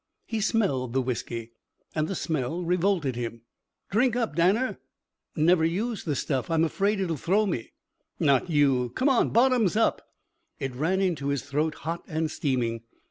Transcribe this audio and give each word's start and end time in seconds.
He 0.25 0.41
smelled 0.41 0.93
the 0.93 1.01
whisky, 1.03 1.51
and 1.93 2.07
the 2.07 2.15
smell 2.15 2.63
revolted 2.63 3.15
him. 3.15 3.43
"Drink 3.91 4.15
up, 4.15 4.33
Danner!" 4.35 4.79
"Never 5.35 5.63
use 5.63 6.05
the 6.05 6.15
stuff. 6.15 6.49
I'm 6.49 6.63
afraid 6.63 6.99
it'll 6.99 7.17
throw 7.17 7.45
me." 7.45 7.73
"Not 8.19 8.49
you. 8.49 8.89
Come 8.95 9.09
on! 9.09 9.29
Bottoms 9.29 9.75
up!" 9.75 10.01
It 10.59 10.73
ran 10.75 11.01
into 11.01 11.27
his 11.27 11.43
throat, 11.43 11.75
hot 11.75 12.01
and 12.07 12.31
steaming. 12.31 12.81